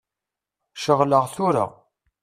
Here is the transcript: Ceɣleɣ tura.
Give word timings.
Ceɣleɣ 0.83 1.25
tura. 1.35 1.65